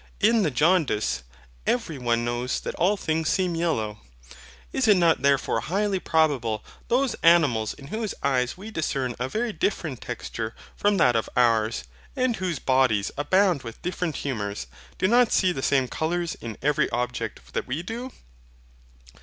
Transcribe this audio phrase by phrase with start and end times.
[0.19, 1.21] In the jaundice
[1.67, 3.99] every one knows that all things seem yellow.
[4.73, 9.53] Is it not therefore highly probable those animals in whose eyes we discern a very
[9.53, 11.83] different texture from that of ours,
[12.15, 14.65] and whose bodies abound with different humours,
[14.97, 18.09] do not see the same colours in every object that we do?